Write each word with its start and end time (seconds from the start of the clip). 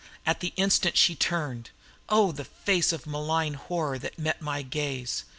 At 0.25 0.39
the 0.39 0.51
instant 0.55 0.97
she 0.97 1.13
turned. 1.13 1.69
O 2.09 2.31
the 2.31 2.43
face 2.43 2.91
of 2.91 3.05
malign 3.05 3.53
horror 3.53 3.99
that 3.99 4.17
met 4.17 4.41
my 4.41 4.63
gaze! 4.63 5.25